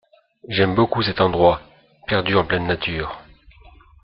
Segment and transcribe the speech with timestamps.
[0.47, 1.61] J’aime beaucoup cet endroit
[2.07, 3.21] perdu en pleine nature.